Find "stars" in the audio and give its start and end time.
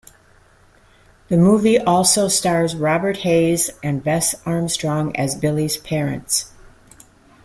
2.27-2.75